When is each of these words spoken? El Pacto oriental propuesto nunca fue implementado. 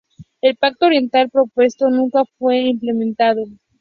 El 0.41 0.57
Pacto 0.57 0.87
oriental 0.87 1.29
propuesto 1.29 1.87
nunca 1.91 2.23
fue 2.39 2.57
implementado. 2.61 3.43